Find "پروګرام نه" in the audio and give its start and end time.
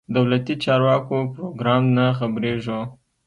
1.33-2.05